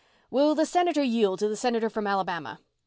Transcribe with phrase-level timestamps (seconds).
[0.31, 2.57] "Will the Senator yield to the Senator from Alabama?"